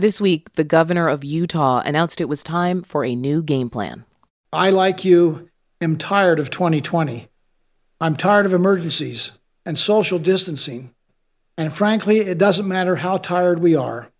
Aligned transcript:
This 0.00 0.18
week, 0.18 0.54
the 0.54 0.64
governor 0.64 1.08
of 1.08 1.24
Utah 1.24 1.82
announced 1.84 2.22
it 2.22 2.28
was 2.28 2.42
time 2.42 2.82
for 2.82 3.04
a 3.04 3.14
new 3.14 3.42
game 3.42 3.68
plan. 3.68 4.06
I, 4.50 4.70
like 4.70 5.04
you, 5.04 5.50
am 5.82 5.98
tired 5.98 6.38
of 6.38 6.48
2020. 6.48 7.28
I'm 8.00 8.16
tired 8.16 8.46
of 8.46 8.54
emergencies 8.54 9.32
and 9.66 9.78
social 9.78 10.18
distancing. 10.18 10.94
And 11.58 11.70
frankly, 11.70 12.20
it 12.20 12.38
doesn't 12.38 12.66
matter 12.66 12.96
how 12.96 13.18
tired 13.18 13.58
we 13.58 13.76
are. 13.76 14.10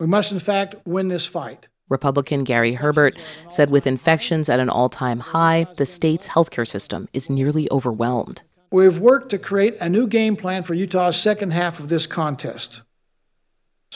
We 0.00 0.08
must, 0.08 0.32
in 0.32 0.40
fact, 0.40 0.74
win 0.84 1.06
this 1.06 1.24
fight. 1.24 1.68
Republican 1.88 2.42
Gary 2.42 2.72
Herbert 2.72 3.16
said 3.48 3.70
with 3.70 3.86
infections 3.86 4.48
at 4.48 4.58
an 4.58 4.68
all 4.68 4.88
time 4.88 5.20
high, 5.20 5.68
the 5.76 5.86
state's 5.86 6.26
healthcare 6.26 6.66
system 6.66 7.08
is 7.12 7.30
nearly 7.30 7.70
overwhelmed. 7.70 8.42
We've 8.72 8.98
worked 8.98 9.30
to 9.30 9.38
create 9.38 9.76
a 9.80 9.88
new 9.88 10.08
game 10.08 10.34
plan 10.34 10.64
for 10.64 10.74
Utah's 10.74 11.16
second 11.16 11.52
half 11.52 11.78
of 11.78 11.90
this 11.90 12.08
contest. 12.08 12.82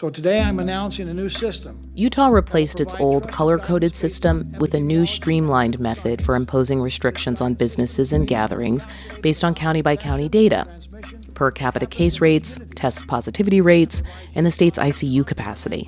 So 0.01 0.09
today 0.09 0.41
I'm 0.41 0.59
announcing 0.59 1.11
a 1.11 1.13
new 1.13 1.29
system. 1.29 1.79
Utah 1.95 2.29
replaced 2.29 2.81
its 2.81 2.95
old 2.95 3.31
color 3.31 3.59
coded 3.59 3.95
system 3.95 4.51
with 4.59 4.73
a 4.73 4.81
new 4.81 5.05
streamlined 5.05 5.79
method 5.79 6.25
for 6.25 6.37
imposing 6.37 6.81
restrictions 6.81 7.43
on 7.43 7.53
businesses 7.53 8.15
and 8.15 8.27
gatherings 8.27 8.87
based 9.21 9.45
on 9.45 9.55
county 9.55 9.83
by 9.83 9.97
county 9.97 10.27
data 10.27 10.67
per 11.35 11.51
capita 11.51 11.85
case 11.85 12.19
rates, 12.19 12.59
test 12.77 13.09
positivity 13.09 13.61
rates, 13.61 14.03
and 14.35 14.47
the 14.47 14.51
state's 14.51 14.79
ICU 14.79 15.27
capacity. 15.27 15.87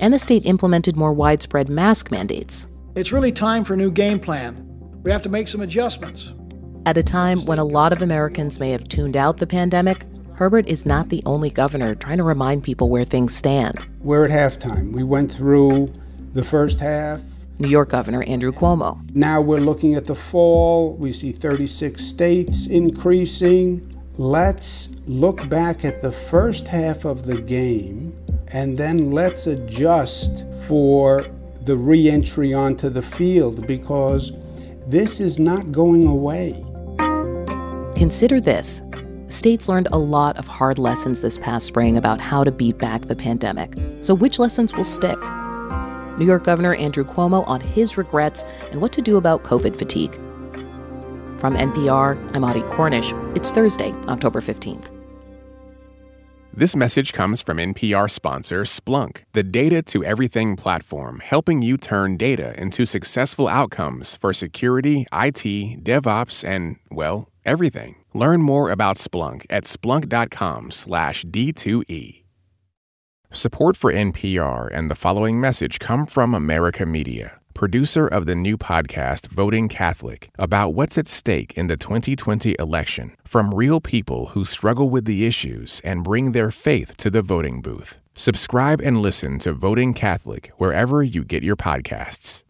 And 0.00 0.12
the 0.12 0.18
state 0.18 0.44
implemented 0.44 0.96
more 0.96 1.12
widespread 1.12 1.68
mask 1.68 2.10
mandates. 2.10 2.66
It's 2.96 3.12
really 3.12 3.30
time 3.30 3.62
for 3.62 3.74
a 3.74 3.76
new 3.76 3.92
game 3.92 4.18
plan. 4.18 4.56
We 5.04 5.12
have 5.12 5.22
to 5.22 5.28
make 5.28 5.46
some 5.46 5.60
adjustments. 5.60 6.34
At 6.86 6.98
a 6.98 7.04
time 7.04 7.38
when 7.42 7.60
a 7.60 7.64
lot 7.64 7.92
of 7.92 8.02
Americans 8.02 8.58
may 8.58 8.72
have 8.72 8.88
tuned 8.88 9.16
out 9.16 9.36
the 9.36 9.46
pandemic, 9.46 10.04
Herbert 10.38 10.68
is 10.68 10.86
not 10.86 11.08
the 11.08 11.20
only 11.26 11.50
governor 11.50 11.96
trying 11.96 12.18
to 12.18 12.22
remind 12.22 12.62
people 12.62 12.88
where 12.88 13.02
things 13.02 13.34
stand. 13.34 13.84
We're 13.98 14.24
at 14.24 14.30
halftime. 14.30 14.92
We 14.92 15.02
went 15.02 15.32
through 15.32 15.88
the 16.32 16.44
first 16.44 16.78
half. 16.78 17.20
New 17.58 17.68
York 17.68 17.88
Governor 17.88 18.22
Andrew 18.22 18.52
Cuomo. 18.52 19.00
Now 19.16 19.40
we're 19.40 19.58
looking 19.58 19.96
at 19.96 20.04
the 20.04 20.14
fall. 20.14 20.94
We 20.94 21.10
see 21.10 21.32
36 21.32 22.00
states 22.00 22.68
increasing. 22.68 23.84
Let's 24.16 24.90
look 25.06 25.48
back 25.48 25.84
at 25.84 26.00
the 26.00 26.12
first 26.12 26.68
half 26.68 27.04
of 27.04 27.26
the 27.26 27.40
game 27.40 28.16
and 28.52 28.78
then 28.78 29.10
let's 29.10 29.48
adjust 29.48 30.46
for 30.68 31.26
the 31.62 31.76
re 31.76 32.08
entry 32.08 32.54
onto 32.54 32.90
the 32.90 33.02
field 33.02 33.66
because 33.66 34.30
this 34.86 35.18
is 35.18 35.40
not 35.40 35.72
going 35.72 36.06
away. 36.06 36.64
Consider 37.96 38.40
this 38.40 38.82
States 39.28 39.68
learned 39.68 39.88
a 39.92 39.98
lot 39.98 40.38
of 40.38 40.46
hard 40.46 40.78
lessons 40.78 41.20
this 41.20 41.36
past 41.38 41.66
spring 41.66 41.96
about 41.98 42.20
how 42.20 42.42
to 42.42 42.50
beat 42.50 42.78
back 42.78 43.02
the 43.02 43.16
pandemic. 43.16 43.74
So, 44.00 44.14
which 44.14 44.38
lessons 44.38 44.74
will 44.74 44.84
stick? 44.84 45.18
New 46.18 46.24
York 46.26 46.44
Governor 46.44 46.74
Andrew 46.74 47.04
Cuomo 47.04 47.46
on 47.46 47.60
his 47.60 47.96
regrets 47.96 48.42
and 48.72 48.80
what 48.80 48.92
to 48.92 49.02
do 49.02 49.16
about 49.16 49.44
COVID 49.44 49.76
fatigue. 49.76 50.14
From 51.38 51.54
NPR, 51.54 52.34
I'm 52.34 52.42
Audie 52.42 52.62
Cornish. 52.62 53.12
It's 53.36 53.50
Thursday, 53.50 53.92
October 54.08 54.40
15th. 54.40 54.97
This 56.58 56.74
message 56.74 57.12
comes 57.12 57.40
from 57.40 57.58
NPR 57.58 58.10
sponsor 58.10 58.62
Splunk, 58.62 59.22
the 59.32 59.44
data 59.44 59.80
to 59.82 60.02
everything 60.02 60.56
platform, 60.56 61.20
helping 61.20 61.62
you 61.62 61.76
turn 61.76 62.16
data 62.16 62.60
into 62.60 62.84
successful 62.84 63.46
outcomes 63.46 64.16
for 64.16 64.32
security, 64.32 65.06
IT, 65.12 65.84
DevOps, 65.84 66.44
and, 66.44 66.74
well, 66.90 67.28
everything. 67.44 67.94
Learn 68.12 68.42
more 68.42 68.70
about 68.70 68.96
Splunk 68.96 69.46
at 69.48 69.66
splunk.com/slash-d2e. 69.66 72.24
Support 73.30 73.76
for 73.76 73.92
NPR 73.92 74.68
and 74.72 74.90
the 74.90 74.96
following 74.96 75.40
message 75.40 75.78
come 75.78 76.06
from 76.06 76.34
America 76.34 76.84
Media, 76.84 77.37
producer 77.58 78.06
of 78.06 78.24
the 78.24 78.36
new 78.36 78.56
podcast 78.56 79.26
Voting 79.26 79.66
Catholic, 79.66 80.30
about 80.38 80.74
what's 80.74 80.96
at 80.96 81.08
stake 81.08 81.52
in 81.58 81.66
the 81.66 81.76
2020 81.76 82.54
election, 82.56 83.16
from 83.24 83.52
real 83.52 83.80
people 83.80 84.26
who 84.26 84.44
struggle 84.44 84.88
with 84.88 85.06
the 85.06 85.26
issues 85.26 85.80
and 85.82 86.04
bring 86.04 86.30
their 86.30 86.52
faith 86.52 86.96
to 86.98 87.10
the 87.10 87.20
voting 87.20 87.60
booth. 87.60 87.98
Subscribe 88.14 88.80
and 88.80 89.02
listen 89.02 89.40
to 89.40 89.52
Voting 89.52 89.92
Catholic 89.92 90.52
wherever 90.58 91.02
you 91.02 91.24
get 91.24 91.42
your 91.42 91.56
podcasts. 91.56 92.44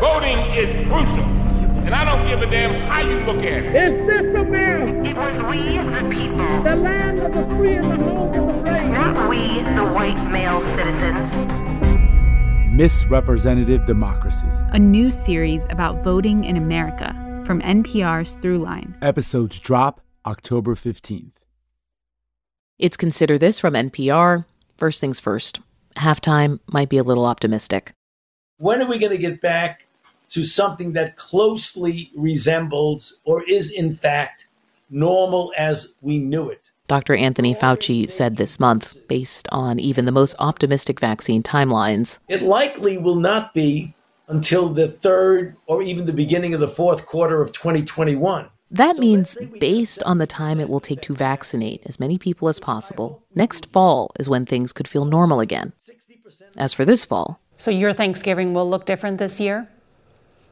Voting 0.00 0.40
is 0.56 0.74
crucial. 0.88 1.28
And 1.86 1.94
I 1.94 2.04
don't 2.04 2.26
give 2.26 2.42
a 2.42 2.50
damn 2.50 2.74
how 2.90 3.08
you 3.08 3.20
look 3.20 3.44
at 3.44 3.62
it. 3.62 3.76
it. 3.76 3.94
Is 3.94 4.06
this 4.08 4.34
America? 4.34 4.92
It 5.04 5.16
was 5.16 5.36
we, 5.48 5.78
the 5.78 6.02
people. 6.10 6.62
The 6.64 6.74
land 6.74 7.20
of 7.20 7.32
the 7.32 7.56
free 7.56 7.76
and 7.76 7.84
the 7.84 8.04
home 8.04 8.34
of 8.34 8.56
the 8.56 8.62
brave. 8.62 8.81
Not 9.02 9.28
we, 9.28 9.36
the 9.74 9.84
white 9.92 10.30
male 10.30 10.60
citizens. 10.76 11.18
Misrepresentative 12.72 13.84
Democracy. 13.84 14.46
A 14.68 14.78
new 14.78 15.10
series 15.10 15.66
about 15.70 16.04
voting 16.04 16.44
in 16.44 16.56
America 16.56 17.12
from 17.44 17.60
NPR's 17.62 18.36
Throughline. 18.36 18.94
Episodes 19.02 19.58
drop 19.58 20.02
October 20.24 20.76
15th. 20.76 21.32
It's 22.78 22.96
Consider 22.96 23.38
This 23.38 23.58
from 23.58 23.74
NPR. 23.74 24.44
First 24.76 25.00
things 25.00 25.18
first. 25.18 25.58
Halftime 25.96 26.60
might 26.68 26.88
be 26.88 26.98
a 26.98 27.02
little 27.02 27.26
optimistic. 27.26 27.94
When 28.58 28.80
are 28.80 28.88
we 28.88 29.00
going 29.00 29.10
to 29.10 29.18
get 29.18 29.40
back 29.40 29.88
to 30.28 30.44
something 30.44 30.92
that 30.92 31.16
closely 31.16 32.12
resembles 32.14 33.20
or 33.24 33.42
is, 33.50 33.72
in 33.72 33.94
fact, 33.94 34.46
normal 34.88 35.52
as 35.58 35.96
we 36.00 36.18
knew 36.18 36.48
it. 36.48 36.70
Dr. 36.88 37.14
Anthony 37.14 37.54
Fauci 37.54 38.10
said 38.10 38.36
this 38.36 38.60
month, 38.60 38.96
based 39.08 39.48
on 39.50 39.78
even 39.78 40.04
the 40.04 40.12
most 40.12 40.34
optimistic 40.38 41.00
vaccine 41.00 41.42
timelines. 41.42 42.18
It 42.28 42.42
likely 42.42 42.98
will 42.98 43.16
not 43.16 43.54
be 43.54 43.94
until 44.28 44.68
the 44.68 44.88
third 44.88 45.56
or 45.66 45.82
even 45.82 46.06
the 46.06 46.12
beginning 46.12 46.54
of 46.54 46.60
the 46.60 46.68
fourth 46.68 47.06
quarter 47.06 47.40
of 47.40 47.52
2021. 47.52 48.48
That 48.70 48.96
means, 48.96 49.36
based 49.60 50.02
on 50.04 50.16
the 50.16 50.26
time 50.26 50.58
it 50.58 50.68
will 50.68 50.80
take 50.80 51.02
to 51.02 51.14
vaccinate 51.14 51.82
as 51.84 52.00
many 52.00 52.16
people 52.16 52.48
as 52.48 52.58
possible, 52.58 53.22
next 53.34 53.66
fall 53.66 54.10
is 54.18 54.30
when 54.30 54.46
things 54.46 54.72
could 54.72 54.88
feel 54.88 55.04
normal 55.04 55.40
again. 55.40 55.74
As 56.56 56.72
for 56.72 56.86
this 56.86 57.04
fall. 57.04 57.38
So, 57.56 57.70
your 57.70 57.92
Thanksgiving 57.92 58.54
will 58.54 58.68
look 58.68 58.86
different 58.86 59.18
this 59.18 59.38
year? 59.38 59.68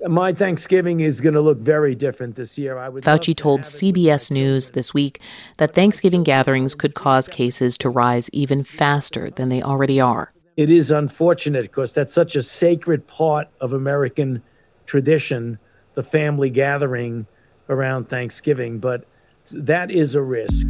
My 0.09 0.33
Thanksgiving 0.33 1.01
is 1.01 1.21
going 1.21 1.35
to 1.35 1.41
look 1.41 1.59
very 1.59 1.95
different 1.95 2.37
this 2.37 2.57
year. 2.57 2.79
I 2.79 2.89
would 2.89 3.05
Fauci 3.05 3.37
told 3.37 3.63
CBS 3.63 4.31
News 4.31 4.71
this 4.71 4.95
week 4.95 5.21
that 5.59 5.75
Thanksgiving 5.75 6.23
gatherings 6.23 6.75
could 6.75 6.95
cause 6.95 7.29
cases 7.29 7.77
to 7.79 7.91
rise 7.91 8.31
even 8.33 8.65
faster 8.65 9.31
than 9.31 9.49
they 9.49 9.63
already 9.63 10.01
are. 10.01 10.33
It 10.57 10.71
is 10.71 10.91
unfortunate 10.91 11.63
because 11.63 11.93
that's 11.93 12.15
such 12.15 12.35
a 12.37 12.43
sacred 12.43 13.07
part 13.07 13.49
of 13.61 13.73
American 13.73 14.43
tradition, 14.87 15.59
the 15.95 16.03
family 16.03 16.51
gathering 16.51 17.27
around 17.69 18.09
Thanksgiving, 18.09 18.79
but 18.79 19.05
that 19.53 19.91
is 19.91 20.15
a 20.15 20.23
risk. 20.23 20.67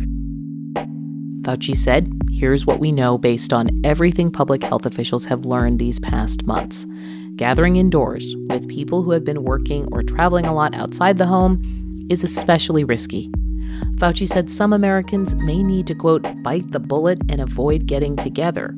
Fauci 1.43 1.75
said, 1.75 2.13
Here's 2.31 2.67
what 2.67 2.81
we 2.81 2.93
know 2.93 3.17
based 3.17 3.53
on 3.53 3.69
everything 3.85 4.31
public 4.31 4.63
health 4.63 4.87
officials 4.87 5.27
have 5.27 5.47
learned 5.47 5.79
these 5.79 5.99
past 5.99 6.45
months 6.45 6.87
gathering 7.41 7.77
indoors 7.77 8.37
with 8.51 8.69
people 8.69 9.03
who 9.03 9.13
have 9.13 9.25
been 9.25 9.45
working 9.45 9.89
or 9.93 10.03
traveling 10.03 10.45
a 10.45 10.53
lot 10.53 10.75
outside 10.75 11.17
the 11.17 11.25
home 11.25 11.59
is 12.11 12.23
especially 12.23 12.85
risky. 12.85 13.31
Fauci 13.97 14.29
said 14.29 14.51
some 14.51 14.75
Americans 14.75 15.35
may 15.37 15.63
need 15.63 15.87
to, 15.87 15.95
quote, 15.95 16.23
bite 16.43 16.71
the 16.71 16.79
bullet 16.79 17.19
and 17.31 17.41
avoid 17.41 17.87
getting 17.87 18.15
together. 18.15 18.75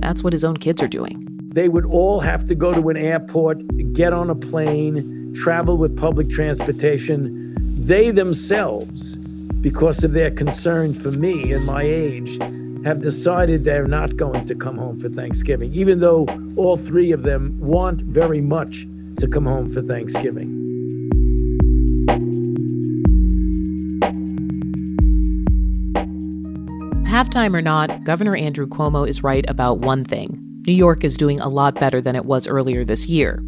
That's 0.00 0.24
what 0.24 0.32
his 0.32 0.42
own 0.42 0.56
kids 0.56 0.82
are 0.82 0.88
doing. 0.88 1.22
They 1.52 1.68
would 1.68 1.84
all 1.84 2.20
have 2.20 2.46
to 2.46 2.54
go 2.54 2.72
to 2.72 2.88
an 2.88 2.96
airport, 2.96 3.58
get 3.92 4.14
on 4.14 4.30
a 4.30 4.34
plane, 4.34 5.34
travel 5.34 5.76
with 5.76 5.94
public 5.94 6.30
transportation. 6.30 7.54
They 7.60 8.10
themselves, 8.10 9.16
because 9.60 10.02
of 10.02 10.12
their 10.12 10.30
concern 10.30 10.94
for 10.94 11.12
me 11.12 11.52
and 11.52 11.66
my 11.66 11.82
age, 11.82 12.38
have 12.88 13.02
decided 13.02 13.64
they're 13.64 13.86
not 13.86 14.16
going 14.16 14.46
to 14.46 14.54
come 14.54 14.78
home 14.78 14.98
for 14.98 15.10
Thanksgiving, 15.10 15.70
even 15.74 16.00
though 16.00 16.26
all 16.56 16.78
three 16.78 17.12
of 17.12 17.22
them 17.22 17.54
want 17.60 18.00
very 18.00 18.40
much 18.40 18.86
to 19.18 19.28
come 19.28 19.44
home 19.44 19.68
for 19.68 19.82
Thanksgiving. 19.82 20.54
Halftime 27.04 27.52
or 27.52 27.60
not, 27.60 28.04
Governor 28.04 28.34
Andrew 28.34 28.66
Cuomo 28.66 29.06
is 29.06 29.22
right 29.22 29.44
about 29.48 29.80
one 29.80 30.02
thing. 30.02 30.42
New 30.66 30.72
York 30.72 31.04
is 31.04 31.18
doing 31.18 31.40
a 31.40 31.48
lot 31.48 31.74
better 31.74 32.00
than 32.00 32.16
it 32.16 32.24
was 32.24 32.46
earlier 32.46 32.86
this 32.86 33.06
year. 33.06 33.42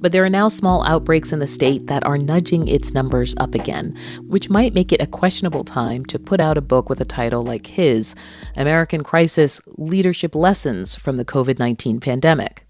But 0.00 0.12
there 0.12 0.24
are 0.24 0.30
now 0.30 0.48
small 0.48 0.84
outbreaks 0.86 1.32
in 1.32 1.38
the 1.38 1.46
state 1.46 1.86
that 1.86 2.04
are 2.04 2.18
nudging 2.18 2.68
its 2.68 2.92
numbers 2.92 3.34
up 3.38 3.54
again, 3.54 3.96
which 4.26 4.50
might 4.50 4.74
make 4.74 4.92
it 4.92 5.00
a 5.00 5.06
questionable 5.06 5.64
time 5.64 6.04
to 6.06 6.18
put 6.18 6.40
out 6.40 6.58
a 6.58 6.62
book 6.62 6.88
with 6.88 7.00
a 7.00 7.04
title 7.04 7.42
like 7.42 7.66
his 7.66 8.14
American 8.56 9.02
Crisis 9.02 9.60
Leadership 9.76 10.34
Lessons 10.34 10.94
from 10.94 11.16
the 11.16 11.24
COVID 11.24 11.58
19 11.58 12.00
Pandemic. 12.00 12.66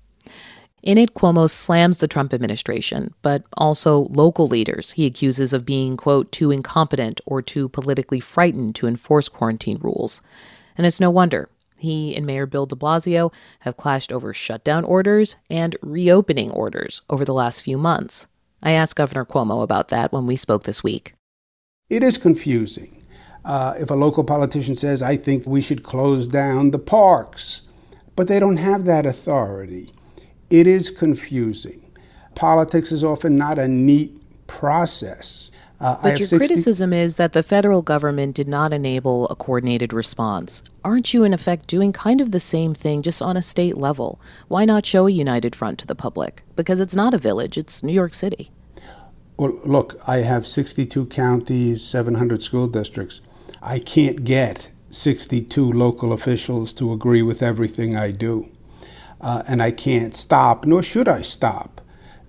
In 0.82 0.96
it, 0.96 1.14
Cuomo 1.14 1.48
slams 1.48 1.98
the 1.98 2.08
Trump 2.08 2.32
administration, 2.32 3.12
but 3.20 3.44
also 3.56 4.08
local 4.10 4.48
leaders 4.48 4.92
he 4.92 5.04
accuses 5.04 5.52
of 5.52 5.66
being, 5.66 5.96
quote, 5.96 6.32
too 6.32 6.50
incompetent 6.50 7.20
or 7.26 7.42
too 7.42 7.68
politically 7.68 8.20
frightened 8.20 8.74
to 8.76 8.86
enforce 8.86 9.28
quarantine 9.28 9.78
rules. 9.82 10.22
And 10.78 10.86
it's 10.86 11.00
no 11.00 11.10
wonder. 11.10 11.50
He 11.80 12.14
and 12.14 12.26
Mayor 12.26 12.46
Bill 12.46 12.66
de 12.66 12.76
Blasio 12.76 13.32
have 13.60 13.76
clashed 13.76 14.12
over 14.12 14.34
shutdown 14.34 14.84
orders 14.84 15.36
and 15.48 15.76
reopening 15.82 16.50
orders 16.50 17.02
over 17.08 17.24
the 17.24 17.34
last 17.34 17.62
few 17.62 17.78
months. 17.78 18.26
I 18.62 18.72
asked 18.72 18.96
Governor 18.96 19.24
Cuomo 19.24 19.62
about 19.62 19.88
that 19.88 20.12
when 20.12 20.26
we 20.26 20.36
spoke 20.36 20.64
this 20.64 20.84
week. 20.84 21.14
It 21.88 22.02
is 22.02 22.18
confusing. 22.18 23.02
Uh, 23.44 23.74
if 23.78 23.90
a 23.90 23.94
local 23.94 24.22
politician 24.22 24.76
says, 24.76 25.02
I 25.02 25.16
think 25.16 25.46
we 25.46 25.62
should 25.62 25.82
close 25.82 26.28
down 26.28 26.70
the 26.70 26.78
parks, 26.78 27.62
but 28.14 28.28
they 28.28 28.38
don't 28.38 28.58
have 28.58 28.84
that 28.84 29.06
authority, 29.06 29.90
it 30.50 30.66
is 30.66 30.90
confusing. 30.90 31.90
Politics 32.34 32.92
is 32.92 33.02
often 33.02 33.36
not 33.36 33.58
a 33.58 33.66
neat 33.66 34.20
process. 34.46 35.50
Uh, 35.80 35.96
but 36.02 36.18
your 36.18 36.28
60- 36.28 36.36
criticism 36.36 36.92
is 36.92 37.16
that 37.16 37.32
the 37.32 37.42
federal 37.42 37.80
government 37.80 38.36
did 38.36 38.46
not 38.46 38.72
enable 38.72 39.26
a 39.28 39.34
coordinated 39.34 39.92
response. 39.92 40.62
Aren't 40.84 41.14
you, 41.14 41.24
in 41.24 41.32
effect, 41.32 41.66
doing 41.66 41.92
kind 41.92 42.20
of 42.20 42.32
the 42.32 42.40
same 42.40 42.74
thing 42.74 43.00
just 43.00 43.22
on 43.22 43.36
a 43.36 43.42
state 43.42 43.78
level? 43.78 44.20
Why 44.48 44.64
not 44.64 44.84
show 44.84 45.06
a 45.06 45.10
united 45.10 45.56
front 45.56 45.78
to 45.78 45.86
the 45.86 45.94
public? 45.94 46.42
Because 46.54 46.80
it's 46.80 46.94
not 46.94 47.14
a 47.14 47.18
village, 47.18 47.56
it's 47.56 47.82
New 47.82 47.94
York 47.94 48.12
City. 48.12 48.50
Well, 49.38 49.58
look, 49.64 49.98
I 50.06 50.18
have 50.18 50.46
62 50.46 51.06
counties, 51.06 51.82
700 51.82 52.42
school 52.42 52.68
districts. 52.68 53.22
I 53.62 53.78
can't 53.78 54.22
get 54.22 54.68
62 54.90 55.72
local 55.72 56.12
officials 56.12 56.74
to 56.74 56.92
agree 56.92 57.22
with 57.22 57.42
everything 57.42 57.96
I 57.96 58.10
do. 58.10 58.50
Uh, 59.18 59.42
and 59.48 59.62
I 59.62 59.70
can't 59.70 60.14
stop, 60.14 60.66
nor 60.66 60.82
should 60.82 61.08
I 61.08 61.22
stop, 61.22 61.80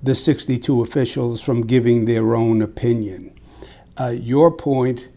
the 0.01 0.15
62 0.15 0.81
officials 0.81 1.41
from 1.41 1.67
giving 1.67 2.05
their 2.05 2.33
own 2.33 2.61
opinion. 2.61 3.30
Uh, 4.01 4.09
your 4.09 4.49
point 4.49 5.09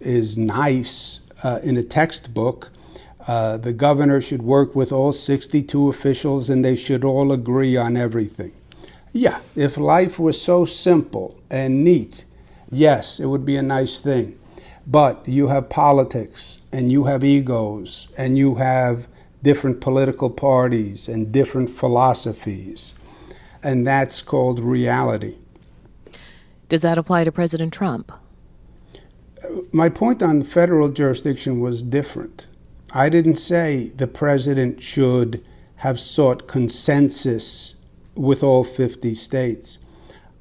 is 0.00 0.36
nice 0.36 1.20
uh, 1.44 1.60
in 1.62 1.76
a 1.76 1.82
textbook. 1.84 2.72
Uh, 3.28 3.56
the 3.56 3.72
governor 3.72 4.20
should 4.20 4.42
work 4.42 4.74
with 4.74 4.90
all 4.90 5.12
62 5.12 5.88
officials 5.88 6.50
and 6.50 6.64
they 6.64 6.74
should 6.74 7.04
all 7.04 7.30
agree 7.30 7.76
on 7.76 7.96
everything. 7.96 8.50
Yeah, 9.12 9.38
if 9.54 9.76
life 9.76 10.18
was 10.18 10.42
so 10.42 10.64
simple 10.64 11.40
and 11.50 11.84
neat, 11.84 12.24
yes, 12.68 13.20
it 13.20 13.26
would 13.26 13.44
be 13.44 13.54
a 13.54 13.62
nice 13.62 14.00
thing. 14.00 14.36
But 14.88 15.28
you 15.28 15.46
have 15.46 15.68
politics 15.68 16.62
and 16.72 16.90
you 16.90 17.04
have 17.04 17.22
egos 17.22 18.08
and 18.18 18.36
you 18.36 18.56
have 18.56 19.06
different 19.44 19.80
political 19.80 20.30
parties 20.30 21.08
and 21.08 21.30
different 21.30 21.70
philosophies. 21.70 22.96
And 23.62 23.86
that's 23.86 24.20
called 24.20 24.58
reality. 24.58 25.36
Does 26.68 26.82
that 26.82 26.98
apply 26.98 27.22
to 27.22 27.30
President 27.30 27.72
Trump? 27.72 28.10
My 29.72 29.88
point 29.88 30.22
on 30.22 30.42
federal 30.42 30.88
jurisdiction 30.88 31.60
was 31.60 31.82
different. 31.82 32.46
I 32.94 33.08
didn't 33.08 33.36
say 33.36 33.92
the 33.96 34.06
president 34.06 34.82
should 34.82 35.44
have 35.76 35.98
sought 35.98 36.46
consensus 36.46 37.74
with 38.14 38.42
all 38.42 38.64
50 38.64 39.14
states. 39.14 39.78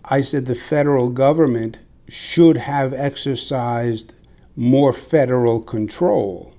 I 0.05 0.21
said 0.21 0.45
the 0.45 0.55
federal 0.55 1.09
government 1.09 1.79
should 2.07 2.57
have 2.57 2.93
exercised 2.93 4.13
more 4.55 4.91
federal 4.93 5.61
control. 5.61 6.53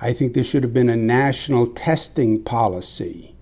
I 0.00 0.12
think 0.12 0.32
there 0.32 0.44
should 0.44 0.62
have 0.62 0.74
been 0.74 0.88
a 0.88 0.96
national 0.96 1.66
testing 1.68 2.42
policy. 2.42 3.34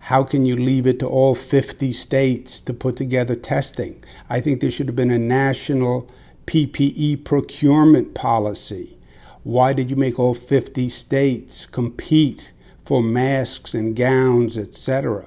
How 0.00 0.22
can 0.22 0.46
you 0.46 0.56
leave 0.56 0.86
it 0.86 0.98
to 1.00 1.06
all 1.06 1.34
50 1.34 1.92
states 1.92 2.60
to 2.62 2.72
put 2.72 2.96
together 2.96 3.34
testing? 3.34 4.04
I 4.30 4.40
think 4.40 4.60
there 4.60 4.70
should 4.70 4.86
have 4.86 4.96
been 4.96 5.10
a 5.10 5.18
national 5.18 6.10
PPE 6.48 7.24
procurement 7.24 8.14
policy. 8.14 8.96
Why 9.42 9.74
did 9.74 9.90
you 9.90 9.96
make 9.96 10.18
all 10.18 10.32
50 10.32 10.88
states 10.88 11.66
compete 11.66 12.52
for 12.86 13.02
masks 13.02 13.74
and 13.74 13.94
gowns, 13.94 14.56
etc.? 14.56 15.26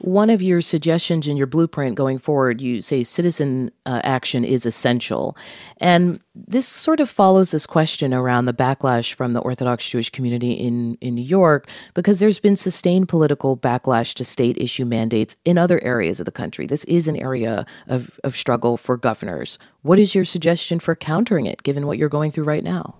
One 0.00 0.30
of 0.30 0.40
your 0.40 0.60
suggestions 0.60 1.26
in 1.26 1.36
your 1.36 1.48
blueprint 1.48 1.96
going 1.96 2.18
forward, 2.18 2.60
you 2.60 2.82
say 2.82 3.02
citizen 3.02 3.72
uh, 3.84 4.00
action 4.04 4.44
is 4.44 4.64
essential. 4.64 5.36
And 5.78 6.20
this 6.36 6.68
sort 6.68 7.00
of 7.00 7.10
follows 7.10 7.50
this 7.50 7.66
question 7.66 8.14
around 8.14 8.44
the 8.44 8.54
backlash 8.54 9.14
from 9.14 9.32
the 9.32 9.40
Orthodox 9.40 9.88
Jewish 9.88 10.10
community 10.10 10.52
in, 10.52 10.96
in 11.00 11.16
New 11.16 11.22
York, 11.22 11.68
because 11.94 12.20
there's 12.20 12.38
been 12.38 12.54
sustained 12.54 13.08
political 13.08 13.56
backlash 13.56 14.14
to 14.14 14.24
state 14.24 14.56
issue 14.58 14.84
mandates 14.84 15.36
in 15.44 15.58
other 15.58 15.82
areas 15.82 16.20
of 16.20 16.26
the 16.26 16.32
country. 16.32 16.66
This 16.66 16.84
is 16.84 17.08
an 17.08 17.16
area 17.16 17.66
of, 17.88 18.20
of 18.22 18.36
struggle 18.36 18.76
for 18.76 18.96
governors. 18.96 19.58
What 19.82 19.98
is 19.98 20.14
your 20.14 20.24
suggestion 20.24 20.78
for 20.78 20.94
countering 20.94 21.46
it, 21.46 21.64
given 21.64 21.88
what 21.88 21.98
you're 21.98 22.08
going 22.08 22.30
through 22.30 22.44
right 22.44 22.64
now? 22.64 22.94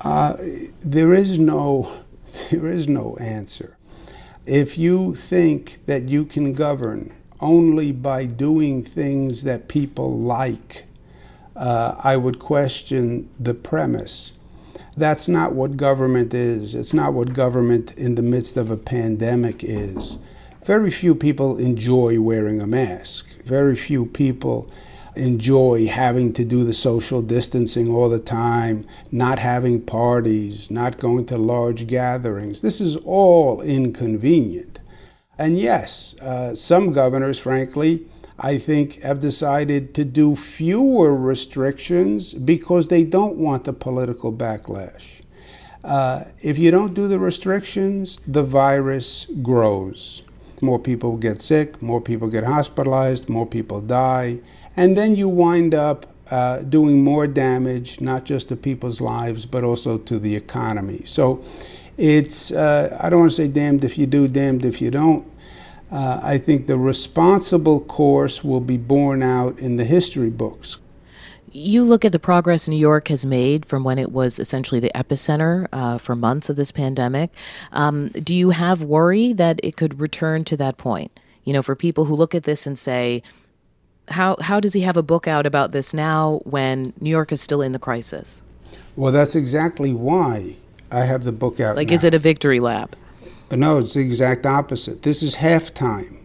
Uh, 0.00 0.36
there 0.82 1.12
is 1.12 1.38
no, 1.38 1.92
there 2.50 2.66
is 2.66 2.88
no 2.88 3.16
answer. 3.20 3.76
If 4.46 4.78
you 4.78 5.16
think 5.16 5.84
that 5.86 6.08
you 6.08 6.24
can 6.24 6.52
govern 6.52 7.12
only 7.40 7.90
by 7.90 8.26
doing 8.26 8.84
things 8.84 9.42
that 9.42 9.66
people 9.68 10.16
like, 10.16 10.84
uh, 11.56 11.96
I 11.98 12.16
would 12.16 12.38
question 12.38 13.28
the 13.40 13.54
premise. 13.54 14.32
That's 14.96 15.26
not 15.26 15.52
what 15.52 15.76
government 15.76 16.32
is. 16.32 16.76
It's 16.76 16.94
not 16.94 17.12
what 17.12 17.34
government 17.34 17.92
in 17.98 18.14
the 18.14 18.22
midst 18.22 18.56
of 18.56 18.70
a 18.70 18.76
pandemic 18.76 19.64
is. 19.64 20.18
Very 20.64 20.92
few 20.92 21.14
people 21.16 21.58
enjoy 21.58 22.20
wearing 22.20 22.60
a 22.60 22.66
mask. 22.68 23.42
Very 23.42 23.74
few 23.74 24.06
people 24.06 24.70
enjoy 25.16 25.86
having 25.86 26.32
to 26.34 26.44
do 26.44 26.64
the 26.64 26.72
social 26.72 27.22
distancing 27.22 27.88
all 27.88 28.08
the 28.08 28.18
time, 28.18 28.84
not 29.10 29.38
having 29.38 29.80
parties, 29.80 30.70
not 30.70 30.98
going 30.98 31.26
to 31.26 31.36
large 31.36 31.86
gatherings. 31.86 32.60
This 32.60 32.80
is 32.80 32.96
all 32.96 33.60
inconvenient. 33.62 34.78
And 35.38 35.58
yes, 35.58 36.18
uh, 36.20 36.54
some 36.54 36.92
governors, 36.92 37.38
frankly, 37.38 38.08
I 38.38 38.58
think, 38.58 39.02
have 39.02 39.20
decided 39.20 39.94
to 39.94 40.04
do 40.04 40.36
fewer 40.36 41.14
restrictions 41.14 42.34
because 42.34 42.88
they 42.88 43.04
don't 43.04 43.36
want 43.36 43.64
the 43.64 43.72
political 43.72 44.32
backlash. 44.32 45.20
Uh, 45.82 46.24
if 46.42 46.58
you 46.58 46.70
don't 46.70 46.94
do 46.94 47.06
the 47.06 47.18
restrictions, 47.18 48.16
the 48.26 48.42
virus 48.42 49.26
grows. 49.42 50.22
More 50.60 50.78
people 50.78 51.16
get 51.16 51.40
sick, 51.40 51.80
more 51.80 52.00
people 52.00 52.28
get 52.28 52.44
hospitalized, 52.44 53.28
more 53.28 53.46
people 53.46 53.80
die. 53.80 54.40
And 54.76 54.96
then 54.96 55.16
you 55.16 55.28
wind 55.28 55.74
up 55.74 56.06
uh, 56.30 56.58
doing 56.58 57.04
more 57.04 57.26
damage, 57.26 58.00
not 58.00 58.24
just 58.24 58.48
to 58.48 58.56
people's 58.56 59.00
lives, 59.00 59.46
but 59.46 59.64
also 59.64 59.96
to 59.98 60.18
the 60.18 60.36
economy. 60.36 61.02
So 61.04 61.42
it's, 61.96 62.50
uh, 62.50 62.98
I 63.00 63.08
don't 63.08 63.20
want 63.20 63.30
to 63.32 63.36
say 63.36 63.48
damned 63.48 63.84
if 63.84 63.96
you 63.96 64.06
do, 64.06 64.28
damned 64.28 64.64
if 64.64 64.80
you 64.82 64.90
don't. 64.90 65.30
Uh, 65.90 66.20
I 66.22 66.36
think 66.38 66.66
the 66.66 66.76
responsible 66.76 67.80
course 67.80 68.42
will 68.42 68.60
be 68.60 68.76
borne 68.76 69.22
out 69.22 69.58
in 69.58 69.76
the 69.76 69.84
history 69.84 70.30
books. 70.30 70.78
You 71.52 71.84
look 71.84 72.04
at 72.04 72.12
the 72.12 72.18
progress 72.18 72.68
New 72.68 72.76
York 72.76 73.08
has 73.08 73.24
made 73.24 73.64
from 73.64 73.84
when 73.84 73.98
it 73.98 74.12
was 74.12 74.38
essentially 74.38 74.80
the 74.80 74.90
epicenter 74.94 75.68
uh, 75.72 75.96
for 75.96 76.14
months 76.14 76.50
of 76.50 76.56
this 76.56 76.70
pandemic. 76.70 77.30
Um, 77.72 78.08
do 78.08 78.34
you 78.34 78.50
have 78.50 78.82
worry 78.82 79.32
that 79.32 79.60
it 79.62 79.76
could 79.76 80.00
return 80.00 80.44
to 80.46 80.56
that 80.58 80.76
point? 80.76 81.18
You 81.44 81.52
know, 81.52 81.62
for 81.62 81.76
people 81.76 82.06
who 82.06 82.16
look 82.16 82.34
at 82.34 82.42
this 82.42 82.66
and 82.66 82.76
say, 82.76 83.22
how 84.08 84.36
how 84.40 84.60
does 84.60 84.72
he 84.72 84.82
have 84.82 84.96
a 84.96 85.02
book 85.02 85.26
out 85.26 85.46
about 85.46 85.72
this 85.72 85.92
now 85.92 86.40
when 86.44 86.92
New 87.00 87.10
York 87.10 87.32
is 87.32 87.40
still 87.40 87.62
in 87.62 87.72
the 87.72 87.78
crisis? 87.78 88.42
Well, 88.94 89.12
that's 89.12 89.34
exactly 89.34 89.92
why 89.92 90.56
I 90.90 91.00
have 91.00 91.24
the 91.24 91.32
book 91.32 91.60
out. 91.60 91.76
Like, 91.76 91.88
now. 91.88 91.94
is 91.94 92.04
it 92.04 92.14
a 92.14 92.18
victory 92.18 92.60
lap? 92.60 92.96
No, 93.50 93.78
it's 93.78 93.94
the 93.94 94.00
exact 94.00 94.46
opposite. 94.46 95.02
This 95.02 95.22
is 95.22 95.36
halftime 95.36 96.16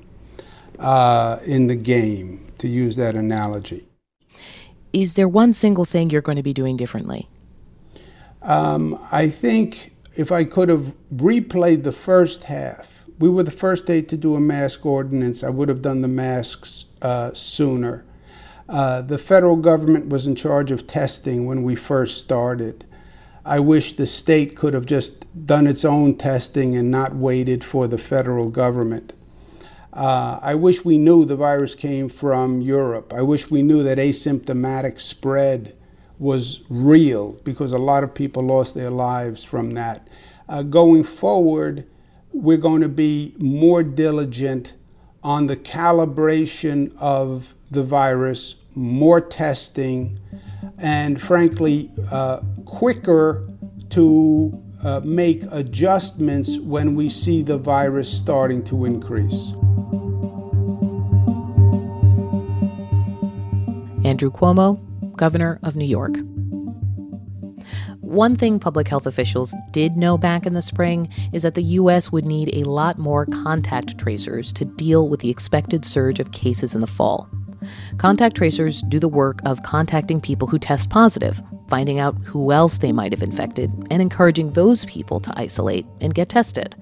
uh, 0.79 1.37
in 1.45 1.67
the 1.67 1.75
game, 1.75 2.47
to 2.57 2.67
use 2.67 2.95
that 2.95 3.15
analogy. 3.15 3.87
Is 4.93 5.13
there 5.13 5.27
one 5.27 5.53
single 5.53 5.85
thing 5.85 6.09
you're 6.09 6.21
going 6.21 6.37
to 6.37 6.43
be 6.43 6.53
doing 6.53 6.77
differently? 6.77 7.29
Um, 8.41 8.99
I 9.11 9.29
think 9.29 9.93
if 10.17 10.31
I 10.31 10.43
could 10.43 10.69
have 10.69 10.95
replayed 11.13 11.83
the 11.83 11.91
first 11.91 12.45
half, 12.45 13.05
we 13.19 13.29
were 13.29 13.43
the 13.43 13.51
first 13.51 13.83
state 13.83 14.09
to 14.09 14.17
do 14.17 14.35
a 14.35 14.39
mask 14.39 14.85
ordinance. 14.85 15.43
I 15.43 15.49
would 15.49 15.69
have 15.69 15.81
done 15.81 16.01
the 16.01 16.07
masks 16.07 16.85
uh, 17.01 17.33
sooner. 17.33 18.05
Uh, 18.69 19.01
the 19.01 19.17
federal 19.17 19.57
government 19.57 20.07
was 20.09 20.25
in 20.25 20.35
charge 20.35 20.71
of 20.71 20.87
testing 20.87 21.45
when 21.45 21.63
we 21.63 21.75
first 21.75 22.19
started. 22.19 22.85
I 23.43 23.59
wish 23.59 23.93
the 23.93 24.05
state 24.05 24.55
could 24.55 24.73
have 24.73 24.85
just 24.85 25.45
done 25.45 25.67
its 25.67 25.83
own 25.83 26.15
testing 26.15 26.75
and 26.75 26.91
not 26.91 27.15
waited 27.15 27.63
for 27.63 27.87
the 27.87 27.97
federal 27.97 28.49
government. 28.49 29.13
Uh, 29.93 30.39
I 30.41 30.55
wish 30.55 30.85
we 30.85 30.97
knew 30.97 31.25
the 31.25 31.35
virus 31.35 31.75
came 31.75 32.07
from 32.07 32.61
Europe. 32.61 33.13
I 33.13 33.23
wish 33.23 33.51
we 33.51 33.61
knew 33.61 33.83
that 33.83 33.97
asymptomatic 33.97 35.01
spread 35.01 35.75
was 36.17 36.61
real 36.69 37.33
because 37.43 37.73
a 37.73 37.77
lot 37.77 38.03
of 38.03 38.13
people 38.13 38.43
lost 38.43 38.75
their 38.75 38.91
lives 38.91 39.43
from 39.43 39.71
that. 39.71 40.07
Uh, 40.47 40.61
going 40.63 41.03
forward, 41.03 41.85
we're 42.31 42.57
going 42.57 42.81
to 42.81 42.89
be 42.89 43.35
more 43.39 43.83
diligent 43.83 44.73
on 45.23 45.47
the 45.47 45.55
calibration 45.55 46.95
of 46.97 47.53
the 47.69 47.83
virus, 47.83 48.55
more 48.75 49.21
testing, 49.21 50.19
and 50.77 51.21
frankly, 51.21 51.91
uh, 52.11 52.39
quicker 52.65 53.47
to 53.89 54.63
uh, 54.83 54.99
make 55.03 55.43
adjustments 55.51 56.57
when 56.59 56.95
we 56.95 57.07
see 57.07 57.41
the 57.43 57.57
virus 57.57 58.11
starting 58.11 58.63
to 58.63 58.85
increase. 58.85 59.51
Andrew 64.03 64.31
Cuomo, 64.31 64.79
governor 65.15 65.59
of 65.61 65.75
New 65.75 65.85
York. 65.85 66.17
One 68.11 68.35
thing 68.35 68.59
public 68.59 68.89
health 68.89 69.07
officials 69.07 69.55
did 69.71 69.95
know 69.95 70.17
back 70.17 70.45
in 70.45 70.53
the 70.53 70.61
spring 70.61 71.07
is 71.31 71.43
that 71.43 71.55
the 71.55 71.63
U.S. 71.79 72.11
would 72.11 72.25
need 72.25 72.53
a 72.53 72.69
lot 72.69 72.97
more 72.97 73.25
contact 73.25 73.97
tracers 73.97 74.51
to 74.51 74.65
deal 74.65 75.07
with 75.07 75.21
the 75.21 75.29
expected 75.29 75.85
surge 75.85 76.19
of 76.19 76.33
cases 76.33 76.75
in 76.75 76.81
the 76.81 76.87
fall. 76.87 77.29
Contact 77.99 78.35
tracers 78.35 78.81
do 78.89 78.99
the 78.99 79.07
work 79.07 79.39
of 79.45 79.63
contacting 79.63 80.19
people 80.19 80.45
who 80.45 80.59
test 80.59 80.89
positive, 80.89 81.41
finding 81.69 81.99
out 81.99 82.17
who 82.25 82.51
else 82.51 82.79
they 82.79 82.91
might 82.91 83.13
have 83.13 83.23
infected, 83.23 83.71
and 83.89 84.01
encouraging 84.01 84.51
those 84.51 84.83
people 84.83 85.21
to 85.21 85.31
isolate 85.39 85.85
and 86.01 86.13
get 86.13 86.27
tested. 86.27 86.75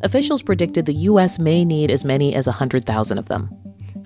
Officials 0.00 0.42
predicted 0.42 0.86
the 0.86 0.94
U.S. 0.94 1.38
may 1.38 1.62
need 1.66 1.90
as 1.90 2.06
many 2.06 2.34
as 2.34 2.46
100,000 2.46 3.18
of 3.18 3.28
them. 3.28 3.54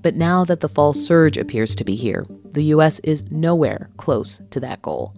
But 0.02 0.16
now 0.16 0.44
that 0.46 0.58
the 0.58 0.68
fall 0.68 0.92
surge 0.92 1.36
appears 1.36 1.76
to 1.76 1.84
be 1.84 1.94
here, 1.94 2.26
the 2.50 2.64
U.S. 2.64 2.98
is 3.04 3.22
nowhere 3.30 3.90
close 3.96 4.40
to 4.50 4.58
that 4.58 4.82
goal. 4.82 5.14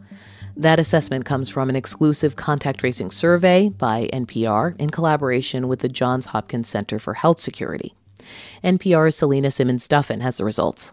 That 0.60 0.78
assessment 0.78 1.24
comes 1.24 1.48
from 1.48 1.70
an 1.70 1.76
exclusive 1.76 2.36
contact 2.36 2.80
tracing 2.80 3.10
survey 3.12 3.70
by 3.70 4.10
NPR 4.12 4.78
in 4.78 4.90
collaboration 4.90 5.68
with 5.68 5.78
the 5.78 5.88
Johns 5.88 6.26
Hopkins 6.26 6.68
Center 6.68 6.98
for 6.98 7.14
Health 7.14 7.40
Security. 7.40 7.94
NPR's 8.62 9.16
Selena 9.16 9.50
Simmons 9.50 9.88
Duffin 9.88 10.20
has 10.20 10.36
the 10.36 10.44
results. 10.44 10.92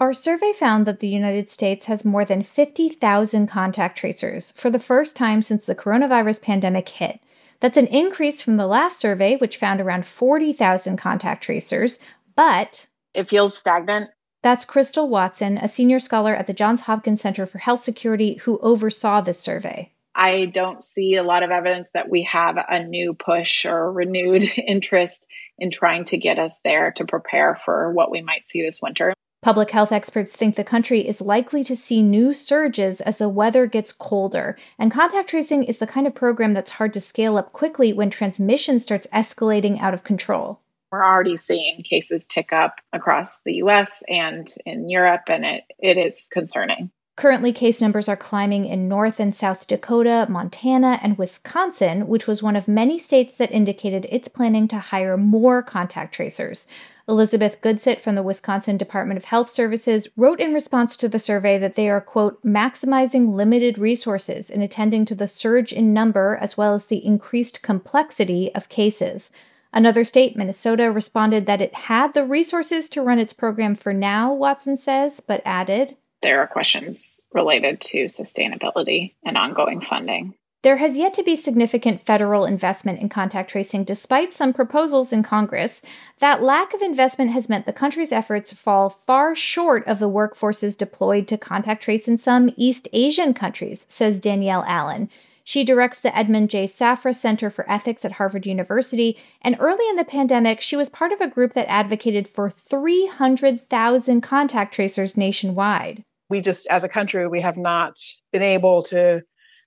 Our 0.00 0.12
survey 0.12 0.52
found 0.52 0.84
that 0.84 1.00
the 1.00 1.08
United 1.08 1.48
States 1.48 1.86
has 1.86 2.04
more 2.04 2.26
than 2.26 2.42
50,000 2.42 3.46
contact 3.46 3.96
tracers 3.96 4.52
for 4.52 4.68
the 4.68 4.78
first 4.78 5.16
time 5.16 5.40
since 5.40 5.64
the 5.64 5.74
coronavirus 5.74 6.42
pandemic 6.42 6.86
hit. 6.90 7.20
That's 7.60 7.78
an 7.78 7.86
increase 7.86 8.42
from 8.42 8.58
the 8.58 8.66
last 8.66 8.98
survey, 8.98 9.38
which 9.38 9.56
found 9.56 9.80
around 9.80 10.04
40,000 10.04 10.98
contact 10.98 11.42
tracers, 11.42 12.00
but 12.36 12.88
it 13.14 13.30
feels 13.30 13.56
stagnant 13.56 14.10
that's 14.44 14.66
Crystal 14.66 15.08
Watson, 15.08 15.56
a 15.56 15.66
senior 15.66 15.98
scholar 15.98 16.36
at 16.36 16.46
the 16.46 16.52
Johns 16.52 16.82
Hopkins 16.82 17.22
Center 17.22 17.46
for 17.46 17.56
Health 17.56 17.82
Security, 17.82 18.34
who 18.34 18.58
oversaw 18.58 19.22
this 19.22 19.40
survey. 19.40 19.90
I 20.14 20.52
don't 20.52 20.84
see 20.84 21.16
a 21.16 21.22
lot 21.22 21.42
of 21.42 21.50
evidence 21.50 21.88
that 21.94 22.10
we 22.10 22.28
have 22.30 22.56
a 22.58 22.84
new 22.84 23.14
push 23.14 23.64
or 23.64 23.90
renewed 23.90 24.42
interest 24.68 25.24
in 25.58 25.70
trying 25.70 26.04
to 26.04 26.18
get 26.18 26.38
us 26.38 26.60
there 26.62 26.92
to 26.92 27.06
prepare 27.06 27.58
for 27.64 27.90
what 27.92 28.10
we 28.10 28.20
might 28.20 28.46
see 28.46 28.60
this 28.60 28.82
winter. 28.82 29.14
Public 29.40 29.70
health 29.70 29.92
experts 29.92 30.36
think 30.36 30.56
the 30.56 30.64
country 30.64 31.08
is 31.08 31.22
likely 31.22 31.64
to 31.64 31.74
see 31.74 32.02
new 32.02 32.34
surges 32.34 33.00
as 33.00 33.16
the 33.16 33.30
weather 33.30 33.66
gets 33.66 33.94
colder, 33.94 34.58
and 34.78 34.92
contact 34.92 35.30
tracing 35.30 35.64
is 35.64 35.78
the 35.78 35.86
kind 35.86 36.06
of 36.06 36.14
program 36.14 36.52
that's 36.52 36.72
hard 36.72 36.92
to 36.92 37.00
scale 37.00 37.38
up 37.38 37.54
quickly 37.54 37.94
when 37.94 38.10
transmission 38.10 38.78
starts 38.78 39.06
escalating 39.10 39.80
out 39.80 39.94
of 39.94 40.04
control 40.04 40.60
we're 40.94 41.04
already 41.04 41.36
seeing 41.36 41.82
cases 41.82 42.24
tick 42.24 42.52
up 42.52 42.76
across 42.92 43.40
the 43.44 43.54
US 43.54 44.00
and 44.08 44.54
in 44.64 44.88
Europe, 44.88 45.22
and 45.26 45.44
it, 45.44 45.64
it 45.80 45.98
is 45.98 46.14
concerning. 46.30 46.88
Currently, 47.16 47.52
case 47.52 47.80
numbers 47.80 48.08
are 48.08 48.16
climbing 48.16 48.64
in 48.64 48.88
North 48.88 49.18
and 49.18 49.34
South 49.34 49.66
Dakota, 49.66 50.26
Montana, 50.28 51.00
and 51.02 51.18
Wisconsin, 51.18 52.06
which 52.06 52.28
was 52.28 52.44
one 52.44 52.54
of 52.54 52.68
many 52.68 52.96
states 52.96 53.36
that 53.38 53.50
indicated 53.50 54.06
it's 54.08 54.28
planning 54.28 54.68
to 54.68 54.78
hire 54.78 55.16
more 55.16 55.64
contact 55.64 56.14
tracers. 56.14 56.68
Elizabeth 57.08 57.60
Goodsitt 57.60 58.00
from 58.00 58.14
the 58.14 58.22
Wisconsin 58.22 58.76
Department 58.76 59.18
of 59.18 59.24
Health 59.24 59.50
Services 59.50 60.06
wrote 60.16 60.38
in 60.38 60.54
response 60.54 60.96
to 60.96 61.08
the 61.08 61.18
survey 61.18 61.58
that 61.58 61.74
they 61.74 61.90
are, 61.90 62.00
quote, 62.00 62.40
maximizing 62.44 63.34
limited 63.34 63.78
resources 63.78 64.48
in 64.48 64.62
attending 64.62 65.04
to 65.06 65.16
the 65.16 65.28
surge 65.28 65.72
in 65.72 65.92
number 65.92 66.38
as 66.40 66.56
well 66.56 66.72
as 66.72 66.86
the 66.86 67.04
increased 67.04 67.62
complexity 67.62 68.54
of 68.54 68.68
cases. 68.68 69.32
Another 69.74 70.04
state, 70.04 70.36
Minnesota, 70.36 70.92
responded 70.92 71.46
that 71.46 71.60
it 71.60 71.74
had 71.74 72.14
the 72.14 72.24
resources 72.24 72.88
to 72.90 73.02
run 73.02 73.18
its 73.18 73.32
program 73.32 73.74
for 73.74 73.92
now, 73.92 74.32
Watson 74.32 74.76
says, 74.76 75.18
but 75.18 75.42
added 75.44 75.96
There 76.22 76.40
are 76.40 76.46
questions 76.46 77.20
related 77.32 77.80
to 77.80 78.04
sustainability 78.04 79.14
and 79.24 79.36
ongoing 79.36 79.80
funding. 79.80 80.34
There 80.62 80.76
has 80.76 80.96
yet 80.96 81.12
to 81.14 81.24
be 81.24 81.34
significant 81.34 82.00
federal 82.00 82.46
investment 82.46 83.00
in 83.00 83.08
contact 83.08 83.50
tracing 83.50 83.82
despite 83.82 84.32
some 84.32 84.52
proposals 84.52 85.12
in 85.12 85.24
Congress. 85.24 85.82
That 86.20 86.40
lack 86.40 86.72
of 86.72 86.80
investment 86.80 87.32
has 87.32 87.48
meant 87.48 87.66
the 87.66 87.72
country's 87.72 88.12
efforts 88.12 88.52
fall 88.52 88.88
far 88.88 89.34
short 89.34 89.84
of 89.88 89.98
the 89.98 90.08
workforces 90.08 90.78
deployed 90.78 91.26
to 91.28 91.36
contact 91.36 91.82
trace 91.82 92.06
in 92.06 92.16
some 92.16 92.48
East 92.56 92.86
Asian 92.92 93.34
countries, 93.34 93.86
says 93.88 94.20
Danielle 94.20 94.64
Allen. 94.68 95.10
She 95.46 95.62
directs 95.62 96.00
the 96.00 96.16
Edmund 96.16 96.48
J. 96.48 96.64
Safra 96.64 97.14
Center 97.14 97.50
for 97.50 97.70
Ethics 97.70 98.02
at 98.02 98.12
Harvard 98.12 98.46
University, 98.46 99.18
and 99.42 99.56
early 99.60 99.86
in 99.90 99.96
the 99.96 100.04
pandemic, 100.04 100.62
she 100.62 100.74
was 100.74 100.88
part 100.88 101.12
of 101.12 101.20
a 101.20 101.28
group 101.28 101.52
that 101.52 101.70
advocated 101.70 102.26
for 102.26 102.48
300,000 102.48 104.22
contact 104.22 104.74
tracers 104.74 105.18
nationwide. 105.18 106.02
We 106.30 106.40
just, 106.40 106.66
as 106.68 106.82
a 106.82 106.88
country, 106.88 107.28
we 107.28 107.42
have 107.42 107.58
not 107.58 107.98
been 108.32 108.42
able 108.42 108.84
to 108.84 109.20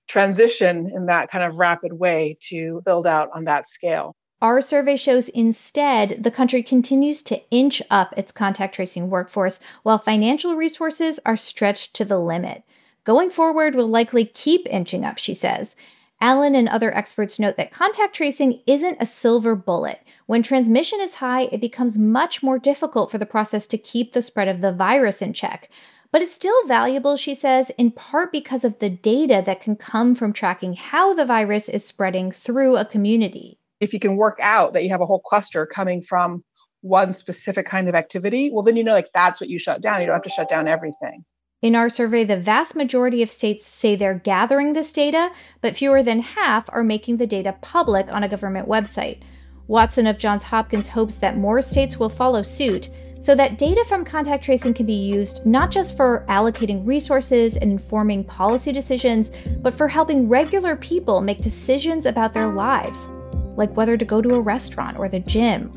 transition 0.08 0.90
in 0.92 1.06
that 1.06 1.30
kind 1.30 1.44
of 1.44 1.54
rapid 1.54 1.92
way 1.92 2.36
to 2.48 2.82
build 2.84 3.06
out 3.06 3.28
on 3.32 3.44
that 3.44 3.70
scale. 3.70 4.16
Our 4.40 4.60
survey 4.60 4.96
shows 4.96 5.28
instead 5.28 6.22
the 6.22 6.30
country 6.30 6.62
continues 6.62 7.22
to 7.24 7.40
inch 7.50 7.82
up 7.90 8.14
its 8.16 8.32
contact 8.32 8.74
tracing 8.74 9.10
workforce 9.10 9.58
while 9.82 9.98
financial 9.98 10.54
resources 10.54 11.18
are 11.26 11.36
stretched 11.36 11.94
to 11.94 12.04
the 12.04 12.18
limit. 12.18 12.62
Going 13.04 13.30
forward, 13.30 13.74
will 13.74 13.88
likely 13.88 14.24
keep 14.24 14.66
inching 14.68 15.04
up, 15.04 15.18
she 15.18 15.34
says. 15.34 15.76
Allen 16.20 16.56
and 16.56 16.68
other 16.68 16.94
experts 16.96 17.38
note 17.38 17.56
that 17.56 17.70
contact 17.70 18.14
tracing 18.14 18.60
isn't 18.66 18.98
a 19.00 19.06
silver 19.06 19.54
bullet. 19.54 20.00
When 20.26 20.42
transmission 20.42 21.00
is 21.00 21.16
high, 21.16 21.42
it 21.52 21.60
becomes 21.60 21.96
much 21.96 22.42
more 22.42 22.58
difficult 22.58 23.10
for 23.10 23.18
the 23.18 23.26
process 23.26 23.66
to 23.68 23.78
keep 23.78 24.12
the 24.12 24.22
spread 24.22 24.48
of 24.48 24.60
the 24.60 24.72
virus 24.72 25.22
in 25.22 25.32
check. 25.32 25.70
But 26.10 26.22
it's 26.22 26.34
still 26.34 26.66
valuable, 26.66 27.16
she 27.16 27.34
says, 27.34 27.70
in 27.78 27.92
part 27.92 28.32
because 28.32 28.64
of 28.64 28.78
the 28.78 28.88
data 28.88 29.42
that 29.44 29.60
can 29.60 29.76
come 29.76 30.14
from 30.14 30.32
tracking 30.32 30.72
how 30.72 31.14
the 31.14 31.26
virus 31.26 31.68
is 31.68 31.84
spreading 31.84 32.32
through 32.32 32.76
a 32.76 32.84
community. 32.84 33.58
If 33.80 33.92
you 33.92 34.00
can 34.00 34.16
work 34.16 34.38
out 34.42 34.72
that 34.72 34.82
you 34.82 34.90
have 34.90 35.02
a 35.02 35.06
whole 35.06 35.20
cluster 35.20 35.66
coming 35.66 36.02
from 36.02 36.42
one 36.80 37.14
specific 37.14 37.66
kind 37.66 37.88
of 37.88 37.94
activity, 37.94 38.50
well, 38.52 38.64
then 38.64 38.74
you 38.74 38.82
know, 38.82 38.92
like 38.92 39.10
that's 39.14 39.40
what 39.40 39.50
you 39.50 39.58
shut 39.58 39.82
down. 39.82 40.00
You 40.00 40.06
don't 40.06 40.16
have 40.16 40.22
to 40.22 40.30
shut 40.30 40.48
down 40.48 40.66
everything. 40.66 41.24
In 41.60 41.74
our 41.74 41.88
survey, 41.88 42.22
the 42.22 42.36
vast 42.36 42.76
majority 42.76 43.20
of 43.20 43.28
states 43.28 43.66
say 43.66 43.96
they're 43.96 44.14
gathering 44.14 44.74
this 44.74 44.92
data, 44.92 45.32
but 45.60 45.76
fewer 45.76 46.04
than 46.04 46.20
half 46.20 46.70
are 46.72 46.84
making 46.84 47.16
the 47.16 47.26
data 47.26 47.56
public 47.60 48.06
on 48.12 48.22
a 48.22 48.28
government 48.28 48.68
website. 48.68 49.22
Watson 49.66 50.06
of 50.06 50.18
Johns 50.18 50.44
Hopkins 50.44 50.88
hopes 50.88 51.16
that 51.16 51.36
more 51.36 51.60
states 51.60 51.98
will 51.98 52.10
follow 52.10 52.42
suit 52.42 52.90
so 53.20 53.34
that 53.34 53.58
data 53.58 53.84
from 53.88 54.04
contact 54.04 54.44
tracing 54.44 54.72
can 54.72 54.86
be 54.86 54.92
used 54.92 55.44
not 55.44 55.72
just 55.72 55.96
for 55.96 56.24
allocating 56.28 56.86
resources 56.86 57.56
and 57.56 57.72
informing 57.72 58.22
policy 58.22 58.70
decisions, 58.70 59.32
but 59.60 59.74
for 59.74 59.88
helping 59.88 60.28
regular 60.28 60.76
people 60.76 61.20
make 61.20 61.38
decisions 61.38 62.06
about 62.06 62.32
their 62.32 62.54
lives, 62.54 63.08
like 63.56 63.76
whether 63.76 63.96
to 63.96 64.04
go 64.04 64.22
to 64.22 64.36
a 64.36 64.40
restaurant 64.40 64.96
or 64.96 65.08
the 65.08 65.18
gym, 65.18 65.72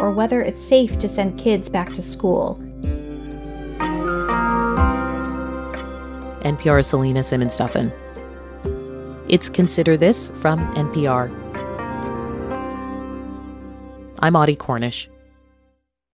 or 0.00 0.10
whether 0.10 0.40
it's 0.40 0.62
safe 0.62 0.98
to 0.98 1.06
send 1.06 1.38
kids 1.38 1.68
back 1.68 1.92
to 1.92 2.00
school. 2.00 2.58
NPR's 6.48 6.86
Selena 6.86 7.22
Simmons 7.22 7.58
Duffin. 7.58 7.92
It's 9.28 9.50
Consider 9.50 9.98
This 9.98 10.30
from 10.36 10.60
NPR. 10.74 11.28
I'm 14.20 14.34
Audie 14.34 14.56
Cornish. 14.56 15.10